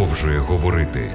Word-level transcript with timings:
продовжує 0.00 0.38
говорити. 0.38 1.12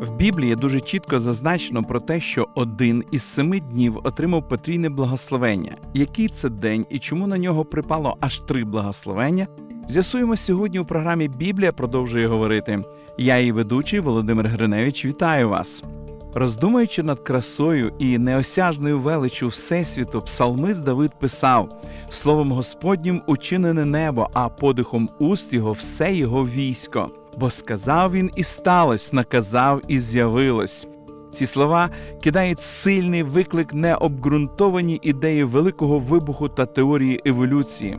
В 0.00 0.16
Біблії 0.16 0.56
дуже 0.56 0.80
чітко 0.80 1.18
зазначено 1.18 1.82
про 1.82 2.00
те, 2.00 2.20
що 2.20 2.48
один 2.54 3.04
із 3.10 3.22
семи 3.22 3.60
днів 3.60 4.00
отримав 4.04 4.48
потрійне 4.48 4.88
благословення. 4.88 5.76
Який 5.94 6.28
це 6.28 6.48
день 6.48 6.86
і 6.90 6.98
чому 6.98 7.26
на 7.26 7.38
нього 7.38 7.64
припало 7.64 8.16
аж 8.20 8.38
три 8.38 8.64
благословення? 8.64 9.46
З'ясуємо 9.88 10.36
сьогодні 10.36 10.78
у 10.78 10.84
програмі 10.84 11.28
Біблія 11.28 11.72
продовжує 11.72 12.26
говорити. 12.26 12.82
Я 13.18 13.38
її 13.38 13.52
ведучий 13.52 14.00
Володимир 14.00 14.48
Гриневич. 14.48 15.04
Вітаю 15.04 15.48
вас. 15.48 15.84
Роздумуючи 16.34 17.02
над 17.02 17.20
красою 17.20 17.92
і 17.98 18.18
неосяжною 18.18 19.00
величчю 19.00 19.48
Всесвіту, 19.48 20.22
псалмист 20.22 20.84
Давид 20.84 21.12
писав: 21.18 21.82
Словом 22.08 22.52
Господнім 22.52 23.22
учинене 23.26 23.84
небо, 23.84 24.28
а 24.32 24.48
подихом 24.48 25.08
уст 25.18 25.52
його 25.52 25.72
все 25.72 26.14
його 26.14 26.46
військо. 26.46 27.10
Бо 27.36 27.50
сказав 27.50 28.12
він 28.12 28.30
і 28.36 28.42
сталося, 28.42 29.16
наказав 29.16 29.82
і 29.88 29.98
з'явилось. 29.98 30.88
Ці 31.32 31.46
слова 31.46 31.90
кидають 32.22 32.60
сильний 32.60 33.22
виклик 33.22 33.74
необґрунтовані 33.74 34.98
ідеї 35.02 35.44
великого 35.44 35.98
вибуху 35.98 36.48
та 36.48 36.66
теорії 36.66 37.20
еволюції. 37.24 37.98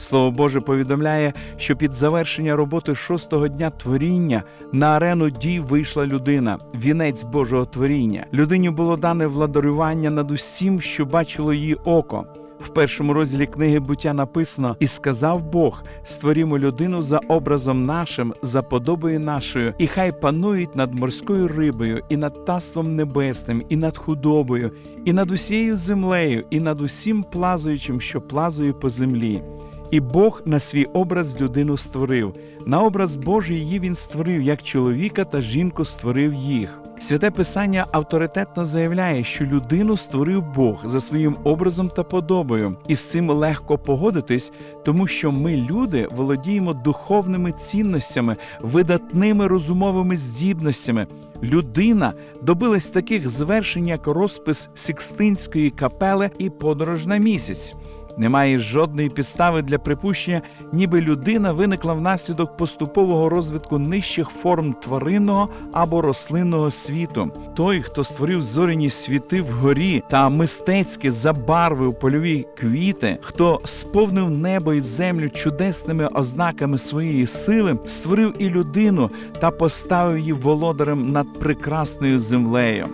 Слово 0.00 0.30
Боже 0.30 0.60
повідомляє, 0.60 1.32
що 1.56 1.76
під 1.76 1.94
завершення 1.94 2.56
роботи 2.56 2.94
шостого 2.94 3.48
дня 3.48 3.70
творіння 3.70 4.42
на 4.72 4.86
арену 4.86 5.30
дій 5.30 5.60
вийшла 5.60 6.06
людина, 6.06 6.58
вінець 6.74 7.22
Божого 7.22 7.64
творіння. 7.64 8.26
Людині 8.34 8.70
було 8.70 8.96
дане 8.96 9.26
владарювання 9.26 10.10
над 10.10 10.30
усім, 10.30 10.80
що 10.80 11.04
бачило 11.04 11.52
її 11.52 11.74
око. 11.74 12.24
В 12.60 12.68
першому 12.68 13.12
розділі 13.12 13.46
книги 13.46 13.80
буття 13.80 14.12
написано: 14.12 14.76
І 14.80 14.86
сказав 14.86 15.42
Бог: 15.42 15.82
створімо 16.04 16.58
людину 16.58 17.02
за 17.02 17.18
образом 17.18 17.82
нашим, 17.82 18.34
за 18.42 18.62
подобою 18.62 19.20
нашою, 19.20 19.74
і 19.78 19.86
хай 19.86 20.20
панують 20.20 20.76
над 20.76 20.94
морською 20.94 21.48
рибою, 21.48 22.02
і 22.08 22.16
над 22.16 22.44
таством 22.44 22.96
небесним, 22.96 23.62
і 23.68 23.76
над 23.76 23.98
худобою, 23.98 24.72
і 25.04 25.12
над 25.12 25.30
усією 25.30 25.76
землею, 25.76 26.44
і 26.50 26.60
над 26.60 26.80
усім 26.80 27.22
плазуючим, 27.22 28.00
що 28.00 28.20
плазує 28.20 28.72
по 28.72 28.90
землі. 28.90 29.42
І 29.90 30.00
Бог 30.00 30.42
на 30.44 30.58
свій 30.58 30.84
образ 30.84 31.40
людину 31.40 31.76
створив. 31.76 32.34
На 32.66 32.80
образ 32.80 33.16
Божий 33.16 33.56
її 33.56 33.80
він 33.80 33.94
створив, 33.94 34.42
як 34.42 34.62
чоловіка 34.62 35.24
та 35.24 35.40
жінку 35.40 35.84
створив 35.84 36.34
їх. 36.34 36.80
Святе 36.98 37.30
Писання 37.30 37.86
авторитетно 37.92 38.64
заявляє, 38.64 39.24
що 39.24 39.44
людину 39.44 39.96
створив 39.96 40.44
Бог 40.54 40.82
за 40.84 41.00
своїм 41.00 41.36
образом 41.44 41.88
та 41.88 42.02
подобою, 42.02 42.76
і 42.88 42.94
з 42.94 43.10
цим 43.10 43.30
легко 43.30 43.78
погодитись, 43.78 44.52
тому 44.84 45.06
що 45.06 45.32
ми, 45.32 45.56
люди, 45.56 46.08
володіємо 46.10 46.74
духовними 46.74 47.52
цінностями, 47.52 48.36
видатними 48.60 49.46
розумовими 49.46 50.16
здібностями. 50.16 51.06
Людина 51.42 52.12
добилась 52.42 52.90
таких 52.90 53.28
звершень, 53.28 53.86
як 53.86 54.06
розпис 54.06 54.70
Сікстинської 54.74 55.70
капели 55.70 56.30
і 56.38 56.50
подорож 56.50 57.06
на 57.06 57.16
місяць. 57.16 57.74
Немає 58.20 58.58
жодної 58.58 59.08
підстави 59.08 59.62
для 59.62 59.78
припущення, 59.78 60.42
ніби 60.72 61.00
людина 61.00 61.52
виникла 61.52 61.94
внаслідок 61.94 62.56
поступового 62.56 63.28
розвитку 63.28 63.78
нижчих 63.78 64.28
форм 64.28 64.72
тваринного 64.72 65.48
або 65.72 66.02
рослинного 66.02 66.70
світу. 66.70 67.30
Той, 67.56 67.82
хто 67.82 68.04
створив 68.04 68.42
зоряні 68.42 68.90
світи 68.90 69.42
вгорі 69.42 70.02
та 70.08 70.28
мистецьки 70.28 71.10
забарвив 71.10 71.98
польові 71.98 72.46
квіти, 72.58 73.18
хто 73.20 73.60
сповнив 73.64 74.30
небо 74.30 74.74
і 74.74 74.80
землю 74.80 75.30
чудесними 75.30 76.06
ознаками 76.06 76.78
своєї 76.78 77.26
сили, 77.26 77.78
створив 77.86 78.34
і 78.38 78.48
людину 78.48 79.10
та 79.38 79.50
поставив 79.50 80.18
її 80.18 80.32
володарем 80.32 81.12
над 81.12 81.38
прекрасною 81.38 82.18
землею. 82.18 82.86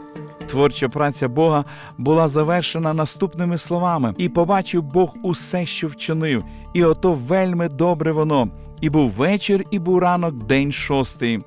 Творча 0.47 0.89
праця 0.89 1.29
Бога 1.29 1.65
була 1.99 2.29
завершена 2.29 2.95
наступними 2.95 3.59
словами: 3.59 4.15
і 4.19 4.29
побачив 4.29 4.83
Бог 4.83 5.15
усе, 5.23 5.67
що 5.67 5.89
вчинив, 5.89 6.45
і 6.73 6.85
ото 6.85 7.13
вельми 7.13 7.69
добре 7.69 8.13
воно. 8.13 8.49
І 8.81 8.91
був 8.91 9.11
вечір, 9.11 9.65
і 9.71 9.79
був 9.79 9.99
ранок, 9.99 10.35
день 10.35 10.73
шостий. 10.73 11.39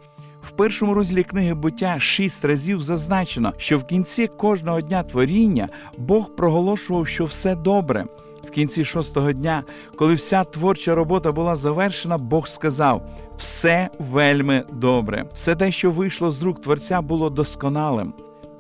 В 0.42 0.52
першому 0.52 0.94
розділі 0.94 1.24
книги 1.24 1.54
буття 1.54 2.00
шість 2.00 2.46
разів 2.46 2.82
зазначено, 2.82 3.54
що 3.58 3.78
в 3.78 3.84
кінці 3.84 4.28
кожного 4.28 4.82
дня 4.82 5.04
творіння 5.04 5.68
Бог 5.98 6.36
проголошував, 6.36 7.08
що 7.08 7.26
все 7.26 7.56
добре. 7.56 8.06
В 8.44 8.50
кінці 8.50 8.86
шостого 8.86 9.32
дня, 9.32 9.64
коли 9.96 10.14
вся 10.14 10.44
творча 10.44 10.96
робота 10.96 11.32
була 11.32 11.56
завершена, 11.56 12.18
Бог 12.18 12.48
сказав: 12.48 13.02
все 13.38 13.90
вельми 14.00 14.64
добре. 14.74 15.26
Все 15.34 15.56
те, 15.56 15.72
що 15.72 15.92
вийшло 15.92 16.32
з 16.32 16.44
рук 16.44 16.62
Творця, 16.62 17.02
було 17.02 17.30
досконалим. 17.30 18.14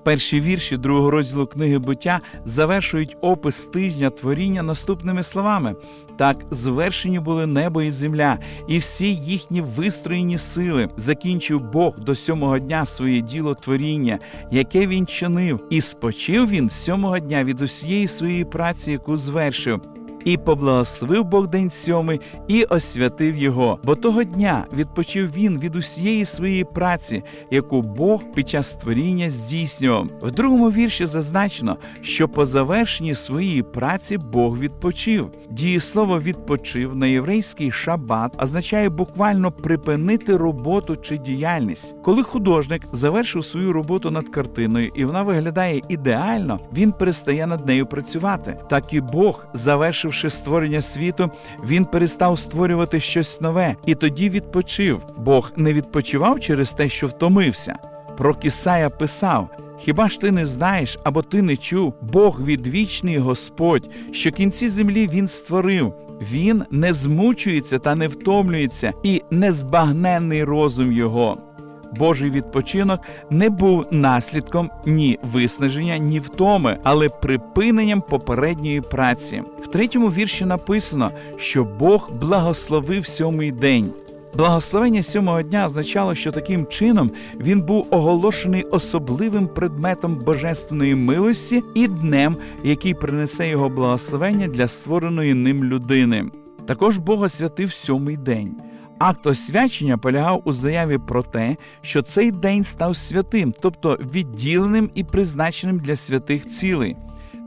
Перші 0.04 0.42
вірші 0.42 0.78
другого 0.78 1.12
розділу 1.12 1.48
книги 1.48 1.78
буття 1.78 2.20
завершують 2.46 3.16
опис 3.22 3.66
тижня 3.66 4.10
творіння 4.10 4.64
наступними 4.64 5.24
словами: 5.24 5.76
так 6.18 6.46
звершені 6.52 7.20
були 7.20 7.46
небо 7.46 7.82
і 7.82 7.92
земля, 7.92 8.38
і 8.68 8.78
всі 8.78 9.16
їхні 9.16 9.62
вистроєні 9.62 10.38
сили. 10.38 10.90
Закінчив 10.98 11.62
Бог 11.62 12.00
до 12.00 12.16
сьомого 12.16 12.60
дня 12.60 12.86
своє 12.86 13.22
діло 13.22 13.54
творіння, 13.54 14.20
яке 14.52 14.88
він 14.88 15.08
чинив, 15.08 15.64
і 15.70 15.82
спочив 15.82 16.50
він 16.50 16.70
сьомого 16.70 17.20
дня 17.20 17.44
від 17.44 17.62
усієї 17.62 18.08
своєї 18.08 18.46
праці, 18.46 18.92
яку 18.92 19.18
звершив. 19.18 19.82
І 20.26 20.38
поблагословив 20.38 21.24
Бог 21.24 21.48
день 21.48 21.70
сьомий 21.70 22.22
і 22.48 22.64
освятив 22.64 23.38
його, 23.38 23.80
бо 23.84 23.96
того 23.96 24.24
дня 24.24 24.66
відпочив 24.74 25.32
він 25.32 25.60
від 25.60 25.76
усієї 25.76 26.26
своєї 26.26 26.64
праці, 26.64 27.24
яку 27.52 27.82
Бог 27.82 28.24
під 28.36 28.50
час 28.50 28.70
створіння 28.70 29.30
здійснював. 29.30 30.08
В 30.22 30.32
другому 30.32 30.72
вірші 30.72 31.06
зазначено, 31.06 31.78
що 32.02 32.28
по 32.28 32.46
завершенні 32.46 33.16
своєї 33.16 33.64
праці 33.64 34.18
Бог 34.18 34.60
відпочив. 34.60 35.32
Дієслово 35.50 36.20
відпочив 36.20 36.96
на 36.96 37.08
єврейський 37.08 37.72
шабат 37.72 38.44
означає 38.44 38.90
буквально 38.90 39.52
припинити 39.52 40.38
роботу 40.38 40.96
чи 40.96 41.18
діяльність. 41.18 41.96
Коли 42.04 42.24
художник 42.24 42.82
завершив 42.94 43.46
свою 43.46 43.74
роботу 43.74 44.12
над 44.12 44.30
картиною 44.30 44.92
і 44.96 45.06
вона 45.06 45.24
виглядає 45.24 45.82
ідеально, 45.90 46.60
він 46.74 46.92
перестає 46.92 47.48
над 47.48 47.66
нею 47.66 47.86
працювати. 47.86 48.58
Так 48.70 48.94
і 48.94 49.02
Бог 49.02 49.46
завершив 49.54 50.09
завершивши 50.10 50.30
створення 50.30 50.82
світу, 50.82 51.32
він 51.66 51.86
перестав 51.86 52.40
створювати 52.40 53.00
щось 53.00 53.42
нове 53.42 53.76
і 53.86 53.96
тоді 53.96 54.30
відпочив. 54.30 55.02
Бог 55.18 55.52
не 55.56 55.74
відпочивав 55.74 56.40
через 56.40 56.72
те, 56.72 56.90
що 56.90 57.08
втомився. 57.08 57.76
Про 58.18 58.34
Кісая 58.34 58.90
писав: 58.90 59.50
Хіба 59.80 60.10
ж 60.10 60.20
ти 60.20 60.32
не 60.32 60.46
знаєш 60.46 60.98
або 61.04 61.22
ти 61.22 61.42
не 61.42 61.58
чув? 61.58 61.94
Бог 62.02 62.42
відвічний 62.44 63.18
Господь, 63.18 63.90
що 64.12 64.32
кінці 64.32 64.68
землі 64.68 65.08
Він 65.08 65.28
створив. 65.28 65.94
Він 66.32 66.64
не 66.72 66.94
змучується 66.94 67.80
та 67.80 67.96
не 67.96 68.08
втомлюється, 68.08 68.94
і 69.04 69.22
незбагненний 69.32 70.44
розум 70.44 70.92
його. 70.92 71.49
Божий 71.98 72.30
відпочинок 72.30 73.00
не 73.30 73.50
був 73.50 73.86
наслідком 73.92 74.70
ні 74.86 75.20
виснаження, 75.24 75.98
ні 75.98 76.20
втоми, 76.20 76.78
але 76.84 77.10
припиненням 77.10 78.02
попередньої 78.02 78.82
праці. 78.82 79.44
В 79.62 79.68
третьому 79.68 80.08
вірші 80.08 80.46
написано, 80.46 81.12
що 81.38 81.64
Бог 81.64 82.12
благословив 82.22 83.06
сьомий 83.06 83.52
день. 83.52 83.92
Благословення 84.36 85.04
сьомого 85.04 85.42
дня 85.42 85.66
означало, 85.66 86.16
що 86.16 86.32
таким 86.32 86.68
чином 86.68 87.12
він 87.40 87.62
був 87.62 87.88
оголошений 87.90 88.64
особливим 88.64 89.48
предметом 89.48 90.16
божественної 90.16 90.96
милості 90.96 91.64
і 91.76 91.88
днем, 91.88 92.38
який 92.64 92.94
принесе 92.94 93.50
його 93.50 93.70
благословення 93.70 94.48
для 94.48 94.68
створеної 94.68 95.34
ним 95.34 95.64
людини. 95.64 96.26
Також 96.66 96.98
Бог 96.98 97.22
освятив 97.22 97.74
сьомий 97.74 98.18
день. 98.18 98.56
Акт 99.00 99.28
освячення 99.28 99.98
полягав 99.98 100.42
у 100.46 100.52
заяві 100.52 100.98
про 100.98 101.24
те, 101.24 101.56
що 101.82 102.02
цей 102.02 102.32
день 102.32 102.64
став 102.64 102.96
святим, 102.96 103.54
тобто 103.62 104.00
відділеним 104.14 104.90
і 104.96 105.04
призначеним 105.04 105.80
для 105.80 105.96
святих 105.96 106.48
цілей. 106.48 106.98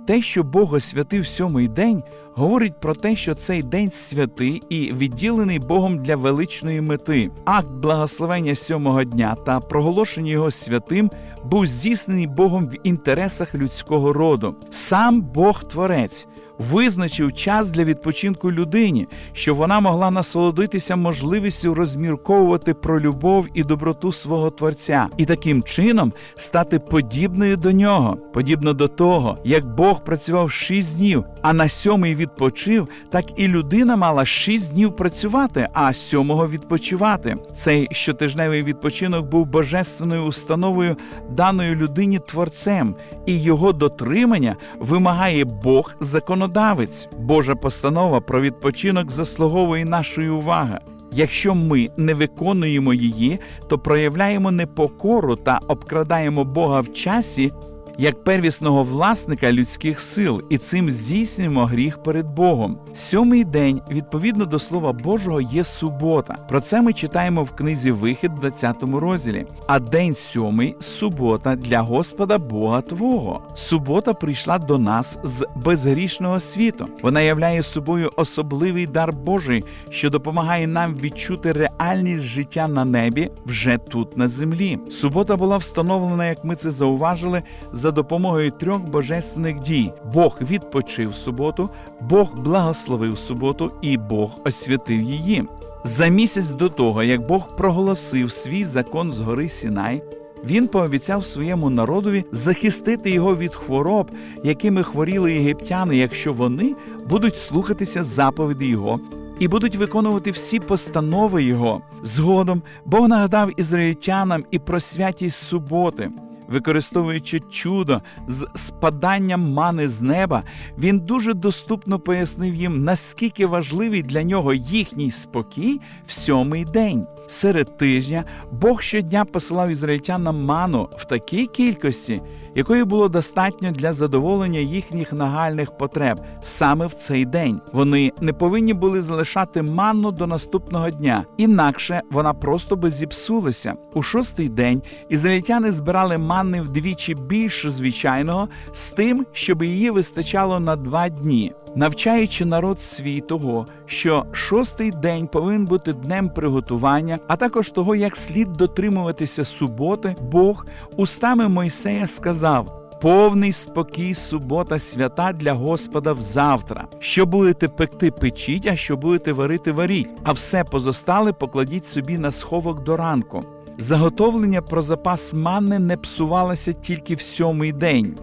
Те, 0.07 0.23
що 0.23 0.43
Бог 0.43 0.75
освятив 0.75 1.27
сьомий 1.27 1.69
день, 1.69 2.03
говорить 2.35 2.81
про 2.81 2.95
те, 2.95 3.17
що 3.17 3.35
цей 3.35 3.63
день 3.63 3.91
святий 3.91 4.63
і 4.69 4.93
відділений 4.93 5.59
Богом 5.59 5.99
для 5.99 6.17
величної 6.17 6.81
мети. 6.81 7.31
Акт 7.45 7.69
благословення 7.69 8.55
сьомого 8.55 9.05
дня 9.05 9.37
та 9.47 9.61
проголошення 9.61 10.31
його 10.31 10.51
святим 10.51 11.11
був 11.45 11.67
здійснений 11.67 12.27
Богом 12.27 12.67
в 12.67 12.75
інтересах 12.83 13.55
людського 13.55 14.13
роду. 14.13 14.55
Сам 14.71 15.21
Бог 15.21 15.65
Творець 15.65 16.29
визначив 16.59 17.33
час 17.33 17.71
для 17.71 17.85
відпочинку 17.85 18.53
людині, 18.53 19.09
щоб 19.33 19.57
вона 19.57 19.81
могла 19.81 20.11
насолодитися 20.11 20.97
можливістю 20.97 21.75
розмірковувати 21.75 22.75
про 22.75 23.01
любов 23.01 23.47
і 23.55 23.65
доброту 23.65 24.13
свого 24.13 24.51
Творця, 24.51 25.09
і 25.17 25.27
таким 25.27 25.63
чином 25.63 26.13
стати 26.37 26.79
подібною 26.79 27.57
до 27.57 27.73
нього, 27.73 28.17
подібно 28.33 28.73
до 28.73 28.89
того, 28.89 29.39
як 29.45 29.75
Бог 29.75 30.05
працював 30.05 30.51
шість 30.51 30.99
днів, 30.99 31.25
а 31.43 31.53
на 31.53 31.69
сьомий 31.69 32.15
відпочив, 32.15 32.89
так 33.11 33.25
і 33.37 33.49
людина 33.49 33.97
мала 33.97 34.25
шість 34.25 34.73
днів 34.73 34.97
працювати, 34.97 35.69
а 35.73 35.93
сьомого 35.93 36.49
відпочивати. 36.49 37.37
Цей 37.55 37.89
щотижневий 37.91 38.63
відпочинок 38.63 39.27
був 39.27 39.47
божественною 39.47 40.23
установою 40.23 40.97
даної 41.31 41.75
людині 41.75 42.19
творцем, 42.19 42.95
і 43.27 43.43
його 43.43 43.73
дотримання 43.73 44.57
вимагає 44.79 45.45
Бог 45.45 45.95
законодавець. 46.43 47.09
Божа 47.19 47.55
постанова 47.55 48.21
про 48.21 48.41
відпочинок 48.41 49.11
заслуговує 49.11 49.85
нашої 49.85 50.29
уваги. 50.29 50.79
Якщо 51.13 51.55
ми 51.55 51.89
не 51.97 52.15
виконуємо 52.15 52.95
її, 52.95 53.39
то 53.69 53.79
проявляємо 53.79 54.51
непокору 54.51 55.37
та 55.37 55.61
обкрадаємо 55.69 56.45
Бога 56.45 56.81
в 56.81 56.93
часі 56.93 57.53
як 57.99 58.25
первісного 58.25 58.83
власника 58.83 59.53
людських 59.53 60.01
сил, 60.01 60.43
і 60.51 60.59
цим 60.59 60.91
здійснюємо 60.91 61.65
гріх 61.65 62.03
перед 62.03 62.27
Богом. 62.27 62.79
Сьомий 62.95 63.45
день, 63.45 63.81
відповідно 63.91 64.45
до 64.45 64.59
Слова 64.59 64.93
Божого, 64.93 65.41
є 65.41 65.65
субота. 65.65 66.35
Про 66.49 66.61
це 66.61 66.83
ми 66.83 66.93
читаємо 66.93 67.45
в 67.45 67.51
книзі 67.51 67.91
Вихід, 67.91 68.33
в 68.33 68.41
20 68.41 68.77
розділі. 68.83 69.47
А 69.67 69.79
день 69.79 70.15
сьомий 70.15 70.77
субота 70.79 71.57
для 71.57 71.81
Господа 71.81 72.39
Бога 72.39 72.81
Твого. 72.81 73.43
Субота 73.55 74.15
прийшла 74.15 74.59
до 74.59 74.79
нас 74.79 75.19
з 75.23 75.47
безгрішного 75.57 76.41
світу. 76.41 76.89
Вона 77.03 77.21
являє 77.21 77.63
собою 77.63 78.11
особливий 78.17 78.87
дар 78.87 79.13
Божий, 79.13 79.65
що 79.91 80.11
допомагає 80.11 80.67
нам 80.67 80.95
відчути 80.95 81.53
реальність 81.53 82.25
життя 82.25 82.69
на 82.69 82.85
небі 82.85 83.31
вже 83.47 83.79
тут 83.79 84.17
на 84.17 84.29
землі. 84.29 84.79
Субота 84.91 85.37
була 85.37 85.57
встановлена, 85.57 86.27
як 86.27 86.45
ми 86.45 86.57
це 86.57 86.71
зауважили 86.71 87.43
за 87.73 87.91
допомогою 87.93 88.51
трьох 88.51 88.79
божественних 88.79 89.61
дій: 89.61 89.93
Бог 90.15 90.39
відпочив 90.41 91.15
суботу, 91.15 91.71
Бог 92.01 92.35
благословив 92.37 93.19
суботу 93.19 93.73
і 93.83 93.97
Бог 93.97 94.31
освятив 94.45 95.03
її. 95.03 95.45
За 95.85 96.07
місяць 96.07 96.51
до 96.51 96.69
того, 96.69 97.03
як 97.03 97.27
Бог 97.27 97.57
проголосив 97.57 98.33
свій 98.33 98.65
закон 98.65 99.13
з 99.13 99.21
гори 99.21 99.49
Сінай. 99.49 100.03
Він 100.45 100.69
пообіцяв 100.69 101.25
своєму 101.25 101.71
народові 101.71 102.25
захистити 102.33 103.11
його 103.11 103.37
від 103.37 103.55
хвороб, 103.55 104.11
якими 104.45 104.83
хворіли 104.83 105.33
єгиптяни, 105.33 105.97
якщо 105.97 106.33
вони 106.33 106.75
будуть 107.07 107.37
слухатися 107.37 108.03
заповіді 108.03 108.67
його 108.67 109.01
і 109.39 109.49
будуть 109.49 109.77
виконувати 109.77 110.31
всі 110.31 110.61
постанови 110.61 111.43
його. 111.43 111.83
Згодом 112.03 112.63
Бог 112.85 113.09
нагадав 113.09 113.61
ізраїльтянам 113.61 114.45
і 114.51 114.59
про 114.59 114.81
святість 114.81 115.47
суботи 115.47 116.11
використовуючи 116.49 117.41
чудо 117.41 118.03
з 118.27 118.47
спаданням 118.55 119.53
мани 119.53 119.89
з 119.89 120.03
неба, 120.03 120.43
він 120.79 120.99
дуже 120.99 121.35
доступно 121.35 121.99
пояснив 121.99 122.55
їм, 122.55 122.85
наскільки 122.85 123.47
важливий 123.47 124.03
для 124.03 124.23
нього 124.23 124.55
їхній 124.55 125.11
спокій 125.11 125.81
в 126.07 126.13
сьомий 126.13 126.65
день. 126.65 127.07
Серед 127.27 127.77
тижня 127.77 128.25
Бог 128.53 128.83
щодня 128.83 129.25
посилав 129.25 129.71
ізраїльтянам 129.71 130.45
ману 130.45 130.89
в 130.97 131.05
такій 131.05 131.47
кількості, 131.47 132.23
якої 132.55 132.85
було 132.85 133.09
достатньо 133.09 133.71
для 133.71 133.93
задоволення 133.93 134.59
їхніх 134.59 135.13
нагальних 135.13 135.79
потреб 135.79 136.21
саме 136.43 136.87
в 136.87 136.95
цей 136.95 137.25
день. 137.25 137.61
Вони 137.73 138.13
не 138.21 138.33
повинні 138.33 138.75
були 138.75 139.03
залишати 139.03 139.63
манну 139.63 140.13
до 140.13 140.27
наступного 140.27 140.91
дня, 140.91 141.25
інакше 141.37 142.01
вона 142.11 142.35
просто 142.35 142.77
би 142.77 142.91
зіпсулася. 142.91 143.75
У 143.95 144.03
шостий 144.03 144.49
день 144.49 144.83
ізраїльтяни 145.09 145.73
збирали 145.73 146.19
манни 146.33 146.61
вдвічі 146.61 147.15
більше 147.15 147.71
звичайного, 147.71 148.49
з 148.73 148.91
тим, 148.91 149.27
щоб 149.33 149.63
її 149.63 149.91
вистачало 149.91 150.61
на 150.61 150.77
два 150.77 151.09
дні 151.09 151.53
навчаючи 151.75 152.45
народ 152.45 152.83
свій 152.83 153.21
того, 153.21 153.67
що 153.87 154.27
шостий 154.33 154.91
день 154.91 155.27
повинен 155.27 155.65
бути 155.65 155.93
днем 155.93 156.29
приготування, 156.29 157.19
а 157.29 157.37
також 157.37 157.71
того, 157.71 157.95
як 157.95 158.17
слід 158.17 158.53
дотримуватися 158.53 159.45
суботи, 159.45 160.15
Бог 160.21 160.67
устами 160.97 161.49
Мойсея 161.49 162.07
сказав. 162.07 162.79
Повний 163.03 163.53
спокій, 163.53 164.15
субота, 164.15 164.79
свята 164.79 165.33
для 165.33 165.53
Господа 165.53 166.13
взавтра. 166.13 166.87
Що 166.99 167.27
будете 167.27 167.69
пекти, 167.69 168.11
печіть, 168.11 168.67
а 168.67 168.77
що 168.77 168.97
будете 168.97 169.33
варити, 169.33 169.73
варіть, 169.73 170.11
а 170.25 170.33
все 170.33 170.65
позостале 170.65 171.33
покладіть 171.33 171.87
собі 171.87 172.19
на 172.19 172.31
сховок 172.31 172.85
до 172.85 172.97
ранку. 172.97 173.45
Заготовлення 173.79 174.63
про 174.63 174.83
запас 174.83 175.35
манни 175.35 175.79
не 175.79 175.97
псувалося 175.97 176.73
тільки 176.73 177.15
в 177.15 177.21
сьомий 177.21 177.73
день. 177.73 178.15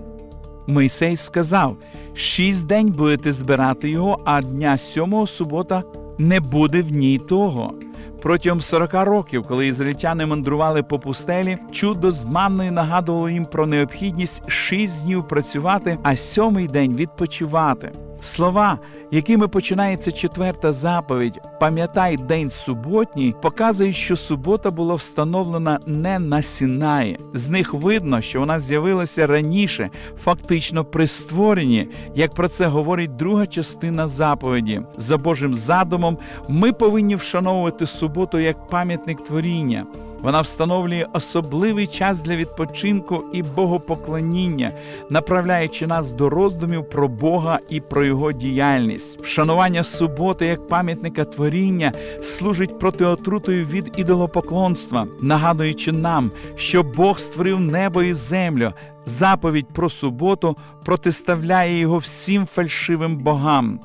Мойсей 0.68 1.16
сказав: 1.16 1.78
шість 2.14 2.66
день 2.66 2.92
будете 2.92 3.32
збирати 3.32 3.90
його, 3.90 4.18
а 4.26 4.42
дня 4.42 4.78
сьомого 4.78 5.28
субота 5.28 5.84
не 6.18 6.40
буде 6.40 6.82
в 6.82 6.92
ній 6.92 7.18
того. 7.18 7.74
Протягом 8.22 8.62
40 8.62 8.94
років, 8.94 9.44
коли 9.48 9.68
ізраїльтяни 9.68 10.26
мандрували 10.26 10.84
по 10.84 11.00
пустелі, 11.00 11.58
чудо 11.72 12.12
з 12.12 12.24
манною 12.26 12.72
нагадувало 12.72 13.30
їм 13.30 13.46
про 13.46 13.68
необхідність 13.68 14.50
шість 14.50 15.04
днів 15.04 15.28
працювати, 15.28 15.98
а 16.04 16.16
сьомий 16.16 16.68
день 16.68 16.96
відпочивати. 16.96 17.92
Слова, 18.22 18.80
якими 19.12 19.48
починається 19.48 20.12
четверта 20.12 20.72
заповідь, 20.72 21.40
пам'ятай 21.60 22.18
день 22.18 22.50
суботній, 22.50 23.36
показують, 23.42 23.96
що 23.96 24.16
субота 24.16 24.72
була 24.72 24.96
встановлена 24.96 25.80
не 25.86 26.20
на 26.20 26.42
Сінаї. 26.42 27.20
З 27.34 27.50
них 27.50 27.74
видно, 27.74 28.22
що 28.22 28.40
вона 28.40 28.60
з'явилася 28.60 29.28
раніше, 29.28 29.90
фактично 30.24 30.86
при 30.86 31.08
створенні, 31.08 31.88
як 32.16 32.34
про 32.34 32.48
це 32.48 32.68
говорить 32.68 33.16
друга 33.16 33.46
частина 33.46 34.08
заповіді. 34.08 34.82
За 34.98 35.18
Божим 35.18 35.54
задумом, 35.54 36.18
ми 36.50 36.74
повинні 36.74 37.16
вшановувати 37.16 37.88
суботу 37.88 38.40
як 38.40 38.68
пам'ятник 38.68 39.24
творіння. 39.24 39.86
Вона 40.22 40.42
встановлює 40.42 41.08
особливий 41.14 41.88
час 41.88 42.22
для 42.22 42.36
відпочинку 42.36 43.24
і 43.34 43.44
богопоклоніння, 43.44 44.72
направляючи 45.10 45.88
нас 45.88 46.12
до 46.12 46.30
роздумів 46.30 46.90
про 46.90 47.08
Бога 47.08 47.60
і 47.70 47.82
про 47.82 48.06
його 48.06 48.32
діяльність. 48.32 49.22
Вшанування 49.22 49.84
суботи 49.84 50.46
як 50.46 50.68
пам'ятника 50.68 51.26
творіння 51.26 51.92
служить 52.22 52.80
протиотрутою 52.80 53.66
від 53.66 53.94
ідолопоклонства, 53.98 55.08
нагадуючи 55.22 55.92
нам, 55.92 56.32
що 56.56 56.84
Бог 56.84 57.20
створив 57.20 57.60
небо 57.60 58.04
і 58.04 58.14
землю. 58.14 58.74
Заповідь 59.06 59.68
про 59.68 59.90
суботу 59.90 60.58
протиставляє 60.86 61.80
його 61.80 61.98
всім 61.98 62.46
фальшивим 62.46 63.18
богам. 63.18 63.80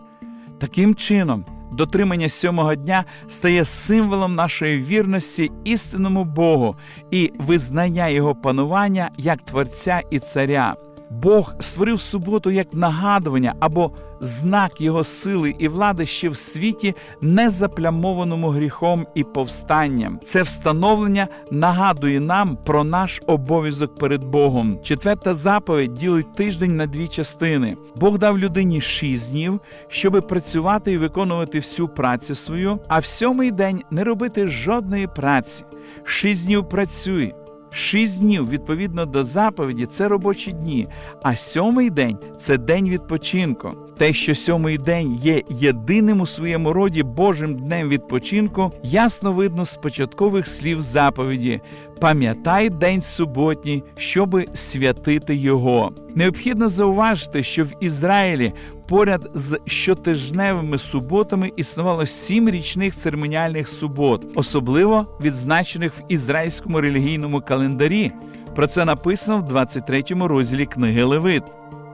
Таким 0.59 0.95
чином, 0.95 1.45
дотримання 1.75 2.29
сьомого 2.29 2.75
дня 2.75 3.05
стає 3.29 3.65
символом 3.65 4.35
нашої 4.35 4.79
вірності 4.79 5.51
істинному 5.65 6.25
Богу 6.25 6.77
і 7.11 7.33
визнання 7.39 8.09
Його 8.09 8.35
панування 8.35 9.11
як 9.19 9.43
Творця 9.43 10.03
і 10.11 10.19
Царя. 10.19 10.75
Бог 11.11 11.55
створив 11.61 12.01
суботу 12.01 12.51
як 12.51 12.75
нагадування 12.75 13.55
або 13.61 13.91
знак 14.21 14.81
Його 14.81 15.05
сили 15.05 15.55
і 15.59 15.69
влади 15.69 16.07
ще 16.07 16.29
в 16.29 16.37
світі, 16.37 16.95
не 17.21 17.51
заплямованому 17.51 18.49
гріхом 18.49 19.07
і 19.15 19.25
повстанням. 19.25 20.21
Це 20.25 20.43
встановлення 20.43 21.29
нагадує 21.51 22.21
нам 22.21 22.57
про 22.57 22.85
наш 22.85 23.23
обов'язок 23.27 23.95
перед 23.95 24.25
Богом. 24.25 24.79
Четверта 24.83 25.35
заповідь 25.35 25.95
ділить 25.95 26.35
тиждень 26.35 26.77
на 26.77 26.87
дві 26.87 27.09
частини. 27.09 27.77
Бог 27.97 28.19
дав 28.19 28.39
людині 28.39 28.81
шість 28.81 29.31
днів, 29.31 29.61
щоби 29.89 30.21
працювати 30.21 30.93
і 30.93 30.97
виконувати 30.97 31.59
всю 31.59 31.89
працю 31.89 32.35
свою, 32.35 32.79
а 32.89 32.99
в 32.99 33.05
сьомий 33.05 33.51
день 33.51 33.83
не 33.91 34.05
робити 34.05 34.47
жодної 34.47 35.07
праці. 35.07 35.65
Шість 36.05 36.47
днів 36.47 36.69
працюй. 36.69 37.35
Шість 37.75 38.21
днів 38.21 38.51
відповідно 38.51 39.07
до 39.07 39.25
заповіді 39.25 39.87
це 39.87 40.09
робочі 40.09 40.53
дні, 40.53 40.89
а 41.23 41.37
сьомий 41.37 41.91
день 41.91 42.19
це 42.39 42.59
день 42.59 42.89
відпочинку. 42.89 43.71
Те, 43.99 44.13
що 44.13 44.35
сьомий 44.35 44.79
день 44.79 45.15
є 45.15 45.43
єдиним 45.51 46.21
у 46.21 46.27
своєму 46.27 46.73
роді 46.73 47.03
Божим 47.03 47.57
днем 47.57 47.89
відпочинку, 47.89 48.73
ясно 48.83 49.33
видно 49.33 49.65
з 49.65 49.77
початкових 49.77 50.47
слів 50.47 50.83
заповіді: 50.83 51.61
пам'ятай 52.01 52.71
день 52.71 53.03
суботній, 53.03 53.83
щоби 53.99 54.45
святити 54.53 55.35
його. 55.35 55.93
Необхідно 56.15 56.69
зауважити, 56.69 57.43
що 57.43 57.65
в 57.65 57.71
Ізраїлі 57.81 58.53
поряд 58.89 59.31
з 59.35 59.59
щотижневими 59.67 60.79
суботами 60.79 61.53
існувало 61.57 62.07
сім 62.07 62.51
річних 62.51 62.97
церемоніальних 62.97 63.69
субот, 63.69 64.27
особливо 64.35 65.19
відзначених 65.21 65.93
в 65.93 66.03
ізраїльському 66.09 66.81
релігійному 66.81 67.41
календарі. 67.41 68.13
Про 68.55 68.67
це 68.67 68.85
написано 68.85 69.39
в 69.39 69.43
23 69.45 70.05
розділі 70.11 70.67
книги 70.67 71.05
Левит. 71.05 71.43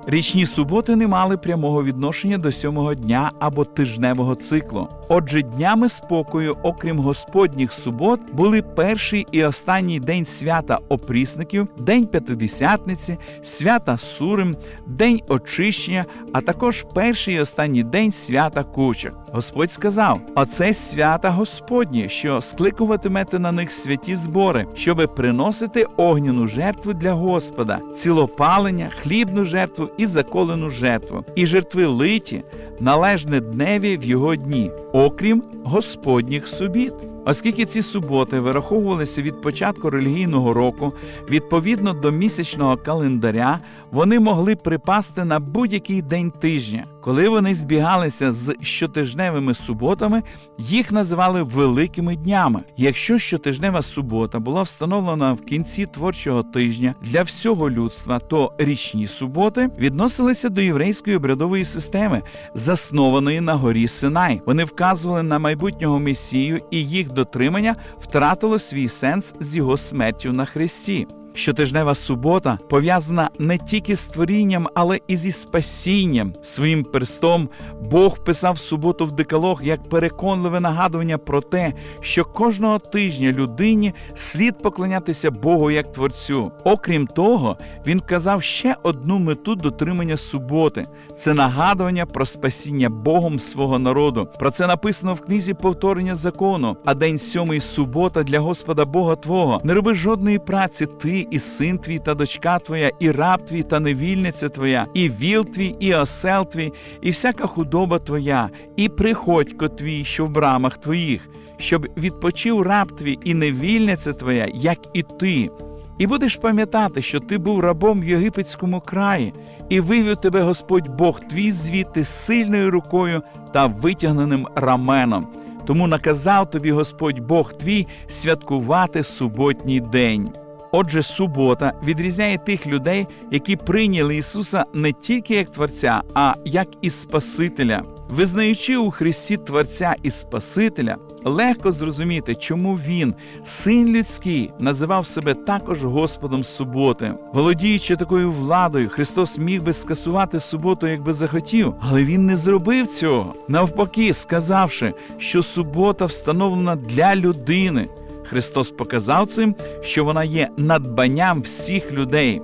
Річні 0.06 0.46
суботи 0.46 0.96
не 0.96 1.06
мали 1.06 1.36
прямого 1.36 1.84
відношення 1.84 2.38
до 2.38 2.52
сьомого 2.52 2.94
дня 2.94 3.32
або 3.38 3.64
тижневого 3.64 4.34
циклу. 4.34 4.88
Отже, 5.08 5.42
днями 5.42 5.88
спокою, 5.88 6.56
окрім 6.62 6.98
господніх 6.98 7.72
субот, 7.72 8.20
були 8.32 8.62
перший 8.62 9.26
і 9.32 9.44
останній 9.44 10.00
день 10.00 10.26
свята 10.26 10.78
опрісників, 10.88 11.68
день 11.78 12.06
п'ятидесятниці, 12.06 13.18
свята 13.42 13.98
Сурим, 13.98 14.54
день 14.86 15.20
очищення, 15.28 16.04
а 16.32 16.40
також 16.40 16.84
перший 16.94 17.34
і 17.34 17.40
останній 17.40 17.82
день 17.82 18.12
свята 18.12 18.62
кучок. 18.62 19.20
Господь 19.32 19.72
сказав: 19.72 20.20
Оце 20.34 20.74
свята 20.74 21.30
Господні, 21.30 22.08
що 22.08 22.40
скликуватимете 22.40 23.38
на 23.38 23.52
них 23.52 23.72
святі 23.72 24.16
збори, 24.16 24.66
щоби 24.74 25.06
приносити 25.06 25.86
огняну 25.96 26.46
жертву 26.46 26.92
для 26.92 27.12
Господа, 27.12 27.80
цілопалення, 27.94 28.90
хлібну 29.00 29.44
жертву 29.44 29.89
і 29.96 30.06
заколену 30.06 30.70
жертву, 30.70 31.24
і 31.34 31.46
жертви 31.46 31.86
литі, 31.86 32.42
належне 32.80 33.40
дневі 33.40 33.96
в 33.96 34.04
його 34.04 34.36
дні, 34.36 34.70
окрім 34.92 35.42
Господніх 35.64 36.48
субіт. 36.48 36.92
Оскільки 37.24 37.64
ці 37.64 37.82
суботи 37.82 38.40
вираховувалися 38.40 39.22
від 39.22 39.42
початку 39.42 39.90
релігійного 39.90 40.52
року, 40.52 40.92
відповідно 41.30 41.92
до 41.92 42.10
місячного 42.10 42.76
календаря, 42.76 43.58
вони 43.90 44.20
могли 44.20 44.56
припасти 44.56 45.24
на 45.24 45.40
будь-який 45.40 46.02
день 46.02 46.30
тижня. 46.30 46.84
Коли 47.00 47.28
вони 47.28 47.54
збігалися 47.54 48.32
з 48.32 48.54
щотижневими 48.62 49.54
суботами, 49.54 50.22
їх 50.58 50.92
називали 50.92 51.42
великими 51.42 52.16
днями. 52.16 52.60
Якщо 52.76 53.18
щотижнева 53.18 53.82
субота 53.82 54.38
була 54.38 54.62
встановлена 54.62 55.32
в 55.32 55.40
кінці 55.40 55.86
творчого 55.86 56.42
тижня 56.42 56.94
для 57.02 57.22
всього 57.22 57.70
людства, 57.70 58.18
то 58.18 58.52
річні 58.58 59.06
суботи 59.06 59.70
відносилися 59.78 60.48
до 60.48 60.60
єврейської 60.60 61.16
обрядової 61.16 61.64
системи, 61.64 62.22
заснованої 62.54 63.40
на 63.40 63.54
горі 63.54 63.88
Синай. 63.88 64.42
Вони 64.46 64.64
вказували 64.80 65.22
на 65.22 65.38
майбутнього 65.38 65.98
месію 65.98 66.60
і 66.70 66.84
їх 66.84 67.12
дотримання 67.12 67.76
втратило 67.98 68.58
свій 68.58 68.88
сенс 68.88 69.34
з 69.40 69.56
його 69.56 69.76
смертю 69.76 70.32
на 70.32 70.44
хресті. 70.44 71.06
Щотижнева 71.34 71.94
субота 71.94 72.58
пов'язана 72.68 73.30
не 73.38 73.58
тільки 73.58 73.96
з 73.96 74.06
творінням, 74.06 74.68
але 74.74 74.98
і 75.06 75.16
зі 75.16 75.32
спасінням. 75.32 76.34
Своїм 76.42 76.84
перстом 76.84 77.48
Бог 77.90 78.24
писав 78.24 78.58
суботу 78.58 79.06
в 79.06 79.12
декалог 79.12 79.60
як 79.64 79.88
переконливе 79.88 80.60
нагадування 80.60 81.18
про 81.18 81.40
те, 81.40 81.72
що 82.00 82.24
кожного 82.24 82.78
тижня 82.78 83.32
людині 83.32 83.94
слід 84.14 84.62
поклонятися 84.62 85.30
Богу 85.30 85.70
як 85.70 85.92
Творцю. 85.92 86.52
Окрім 86.64 87.06
того, 87.06 87.56
він 87.86 88.00
казав 88.00 88.42
ще 88.42 88.76
одну 88.82 89.18
мету 89.18 89.54
дотримання 89.54 90.16
суботи 90.16 90.86
це 91.16 91.34
нагадування 91.34 92.06
про 92.06 92.26
спасіння 92.26 92.90
Богом 92.90 93.38
свого 93.38 93.78
народу. 93.78 94.28
Про 94.38 94.50
це 94.50 94.66
написано 94.66 95.14
в 95.14 95.20
книзі 95.20 95.54
повторення 95.54 96.14
закону. 96.14 96.76
А 96.84 96.94
день 96.94 97.18
сьомий 97.18 97.60
субота 97.60 98.22
для 98.22 98.40
Господа 98.40 98.84
Бога 98.84 99.16
Твого. 99.16 99.60
Не 99.64 99.74
роби 99.74 99.94
жодної 99.94 100.38
праці 100.38 100.86
ти 100.86 101.19
і 101.30 101.38
син 101.38 101.78
твій 101.78 101.98
та 101.98 102.14
дочка 102.14 102.58
твоя, 102.58 102.90
і 102.98 103.10
раб 103.10 103.46
твій 103.46 103.62
та 103.62 103.80
невільниця 103.80 104.48
твоя, 104.48 104.86
і 104.94 105.08
віл 105.08 105.44
твій, 105.44 105.76
і 105.80 105.94
осел 105.94 106.48
твій, 106.48 106.72
і 107.02 107.10
всяка 107.10 107.46
худоба 107.46 107.98
твоя, 107.98 108.50
і 108.76 108.88
приходько 108.88 109.68
твій, 109.68 110.04
що 110.04 110.26
в 110.26 110.30
брамах 110.30 110.78
твоїх, 110.78 111.28
щоб 111.56 111.86
відпочив 111.96 112.62
раб 112.62 112.96
твій 112.96 113.18
і 113.24 113.34
невільниця 113.34 114.12
твоя, 114.12 114.48
як 114.54 114.78
і 114.92 115.02
ти. 115.02 115.50
І 115.98 116.06
будеш 116.06 116.36
пам'ятати, 116.36 117.02
що 117.02 117.20
ти 117.20 117.38
був 117.38 117.60
рабом 117.60 118.00
в 118.00 118.04
єгипетському 118.04 118.80
краї, 118.80 119.32
і 119.68 119.80
вивів 119.80 120.16
тебе 120.16 120.42
Господь 120.42 120.88
Бог 120.88 121.20
твій 121.20 121.50
звідти 121.50 122.04
сильною 122.04 122.70
рукою 122.70 123.22
та 123.52 123.66
витягненим 123.66 124.48
раменом. 124.54 125.26
Тому 125.66 125.86
наказав 125.86 126.50
тобі 126.50 126.72
Господь 126.72 127.18
Бог 127.18 127.52
твій 127.52 127.86
святкувати 128.08 129.02
суботній 129.02 129.80
день. 129.80 130.30
Отже, 130.72 131.02
субота 131.02 131.72
відрізняє 131.84 132.38
тих 132.38 132.66
людей, 132.66 133.06
які 133.30 133.56
прийняли 133.56 134.16
Ісуса 134.16 134.64
не 134.74 134.92
тільки 134.92 135.34
як 135.34 135.52
Творця, 135.52 136.02
а 136.14 136.34
як 136.44 136.68
і 136.82 136.90
Спасителя. 136.90 137.82
Визнаючи 138.10 138.76
у 138.76 138.90
Христі 138.90 139.36
Творця 139.36 139.94
і 140.02 140.10
Спасителя, 140.10 140.96
легко 141.24 141.72
зрозуміти, 141.72 142.34
чому 142.34 142.74
Він, 142.74 143.14
син 143.44 143.88
людський, 143.88 144.50
називав 144.58 145.06
себе 145.06 145.34
також 145.34 145.84
Господом 145.84 146.44
суботи. 146.44 147.14
Володіючи 147.32 147.96
такою 147.96 148.32
владою, 148.32 148.88
Христос 148.88 149.38
міг 149.38 149.62
би 149.62 149.72
скасувати 149.72 150.40
суботу, 150.40 150.86
якби 150.86 151.12
захотів, 151.12 151.74
але 151.80 152.04
Він 152.04 152.26
не 152.26 152.36
зробив 152.36 152.86
цього. 152.86 153.34
Навпаки, 153.48 154.14
сказавши, 154.14 154.94
що 155.18 155.42
субота 155.42 156.04
встановлена 156.04 156.76
для 156.76 157.16
людини. 157.16 157.88
Христос 158.30 158.70
показав 158.70 159.26
цим, 159.26 159.54
що 159.80 160.04
вона 160.04 160.24
є 160.24 160.48
надбанням 160.56 161.40
всіх 161.40 161.92
людей. 161.92 162.42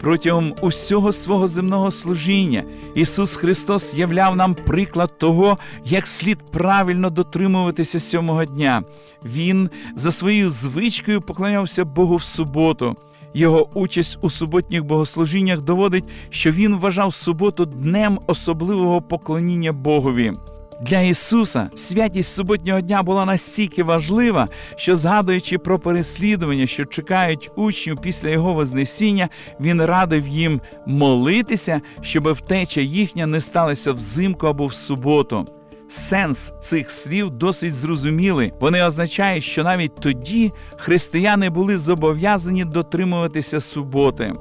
Протягом 0.00 0.54
усього 0.60 1.12
свого 1.12 1.48
земного 1.48 1.90
служіння 1.90 2.64
Ісус 2.94 3.36
Христос 3.36 3.94
являв 3.94 4.36
нам 4.36 4.54
приклад 4.54 5.18
того, 5.18 5.58
як 5.84 6.06
слід 6.06 6.38
правильно 6.52 7.10
дотримуватися 7.10 8.00
сьомого 8.00 8.44
дня. 8.44 8.82
Він 9.24 9.70
за 9.96 10.10
своєю 10.10 10.50
звичкою 10.50 11.20
поклонявся 11.20 11.84
Богу 11.84 12.16
в 12.16 12.22
суботу. 12.22 12.96
Його 13.34 13.68
участь 13.74 14.18
у 14.20 14.30
суботніх 14.30 14.84
богослужіннях 14.84 15.60
доводить, 15.60 16.04
що 16.30 16.50
він 16.50 16.76
вважав 16.76 17.14
суботу 17.14 17.64
днем 17.64 18.20
особливого 18.26 19.02
поклоніння 19.02 19.72
Богові. 19.72 20.32
Для 20.80 21.00
Ісуса 21.00 21.70
святість 21.74 22.34
суботнього 22.34 22.80
дня 22.80 23.02
була 23.02 23.24
настільки 23.24 23.82
важлива, 23.82 24.48
що, 24.76 24.96
згадуючи 24.96 25.58
про 25.58 25.78
переслідування, 25.78 26.66
що 26.66 26.84
чекають 26.84 27.50
учнів 27.56 28.00
після 28.00 28.28
Його 28.28 28.52
Вознесіння, 28.52 29.28
Він 29.60 29.82
радив 29.82 30.28
їм 30.28 30.60
молитися, 30.86 31.80
щоб 32.00 32.32
втеча 32.32 32.80
їхня 32.80 33.26
не 33.26 33.40
сталася 33.40 33.92
взимку 33.92 34.46
або 34.46 34.66
в 34.66 34.74
суботу. 34.74 35.46
Сенс 35.90 36.52
цих 36.62 36.90
слів 36.90 37.30
досить 37.30 37.74
зрозумілий. 37.74 38.52
Вони 38.60 38.84
означають, 38.84 39.44
що 39.44 39.64
навіть 39.64 39.94
тоді 40.00 40.52
християни 40.76 41.50
були 41.50 41.78
зобов'язані 41.78 42.64
дотримуватися 42.64 43.60
суботи. 43.60 44.34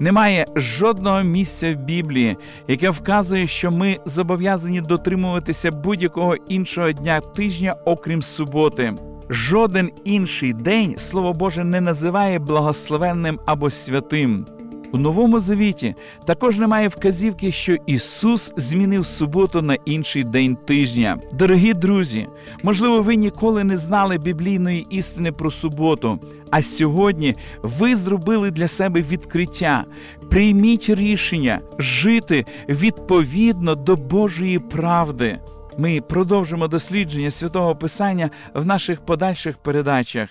Немає 0.00 0.46
жодного 0.56 1.22
місця 1.22 1.72
в 1.72 1.76
Біблії, 1.76 2.36
яке 2.68 2.90
вказує, 2.90 3.46
що 3.46 3.70
ми 3.70 3.96
зобов'язані 4.04 4.80
дотримуватися 4.80 5.70
будь-якого 5.70 6.36
іншого 6.36 6.92
дня 6.92 7.20
тижня, 7.20 7.76
окрім 7.84 8.22
суботи. 8.22 8.94
Жоден 9.30 9.90
інший 10.04 10.52
день 10.52 10.94
Слово 10.98 11.32
Боже 11.32 11.64
не 11.64 11.80
називає 11.80 12.38
благословенним 12.38 13.40
або 13.46 13.70
святим. 13.70 14.46
У 14.92 14.98
новому 14.98 15.40
завіті 15.40 15.94
також 16.24 16.58
немає 16.58 16.88
вказівки, 16.88 17.52
що 17.52 17.76
Ісус 17.86 18.52
змінив 18.56 19.06
суботу 19.06 19.62
на 19.62 19.74
інший 19.74 20.24
день 20.24 20.56
тижня. 20.56 21.18
Дорогі 21.32 21.74
друзі, 21.74 22.26
можливо, 22.62 23.02
ви 23.02 23.16
ніколи 23.16 23.64
не 23.64 23.76
знали 23.76 24.18
біблійної 24.18 24.86
істини 24.90 25.32
про 25.32 25.50
суботу, 25.50 26.18
а 26.50 26.62
сьогодні 26.62 27.36
ви 27.62 27.96
зробили 27.96 28.50
для 28.50 28.68
себе 28.68 29.02
відкриття. 29.02 29.84
Прийміть 30.30 30.88
рішення 30.88 31.60
жити 31.78 32.44
відповідно 32.68 33.74
до 33.74 33.96
Божої 33.96 34.58
правди. 34.58 35.38
Ми 35.78 36.00
продовжимо 36.00 36.68
дослідження 36.68 37.30
святого 37.30 37.76
Писання 37.76 38.30
в 38.54 38.66
наших 38.66 39.00
подальших 39.00 39.58
передачах. 39.58 40.28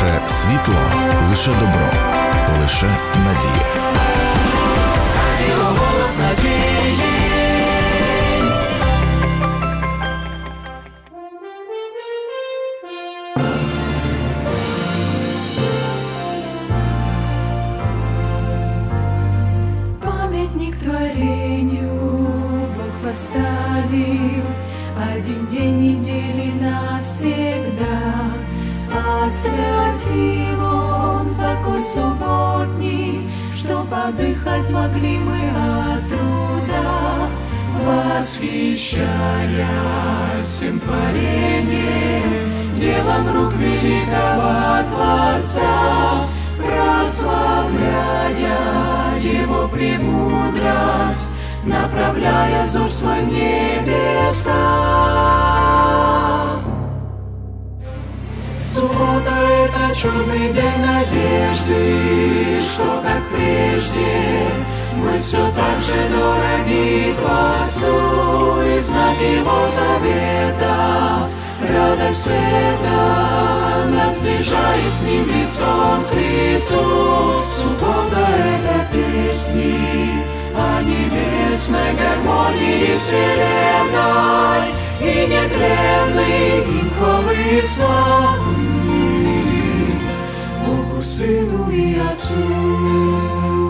Лише 0.00 0.20
світло, 0.28 0.74
лише 1.30 1.50
добро, 1.50 1.90
лише 2.62 2.86
надія. 3.16 3.66
Радіо 5.16 5.64
голос 5.64 6.18
надії. 6.18 6.92
Памятник 20.04 20.76
творению 20.76 22.26
Бог 22.76 23.12
поставил 23.12 24.44
один 25.16 25.46
день 25.46 25.80
недели 25.80 26.52
навсегда. 26.60 28.09
Освятил 29.23 30.63
он 30.63 31.35
покой 31.35 31.83
субботний, 31.83 33.29
Что 33.55 33.83
подыхать 33.83 34.71
могли 34.71 35.19
мы 35.19 35.37
от 35.51 36.09
труда, 36.09 37.29
Восхищаясь 37.85 39.05
всем 40.43 40.79
творением, 40.79 42.49
Делом 42.75 43.31
рук 43.31 43.53
великого 43.53 44.81
Творца. 44.89 46.25
Прославляя 46.57 47.99
Его 49.19 49.67
премудрость, 49.67 51.35
направляя 51.63 52.63
взор 52.63 52.89
свой 52.89 53.21
в 53.21 53.27
небеса. 53.27 54.51
Суббота— 58.73 59.35
это 59.65 59.93
чудный 59.93 60.47
день 60.53 60.79
надежды, 60.79 62.61
что, 62.61 63.01
как 63.03 63.21
прежде, 63.35 64.47
мы 64.95 65.19
все 65.19 65.45
так 65.51 65.81
же 65.81 66.07
дороги 66.09 67.13
Творцу 67.19 68.61
и 68.61 68.79
знак 68.79 69.17
Его 69.19 69.67
завета. 69.67 71.29
Радость 71.59 72.21
света 72.21 73.89
нас 73.89 74.15
сближает 74.15 74.87
с 74.87 75.01
Ним 75.01 75.25
лицом 75.25 76.05
к 76.09 76.13
лицу. 76.13 77.43
Суббота— 77.43 78.25
это 78.55 78.87
песни 78.93 80.23
о 80.55 80.81
небесной 80.81 81.93
гармонии 81.99 82.97
вселенной 82.97 84.71
и 85.00 85.26
нетленный 85.26 86.64
гимн 86.66 86.90
хвалы 86.96 87.36
и 87.52 87.62
славы 87.62 88.76
Богу, 90.66 91.02
Сыну 91.02 91.70
и 91.70 91.98
Отцу. 91.98 93.69